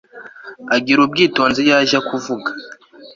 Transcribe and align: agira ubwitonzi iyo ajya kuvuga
agira 0.75 0.99
ubwitonzi 1.01 1.59
iyo 1.63 1.73
ajya 1.81 1.99
kuvuga 2.07 2.49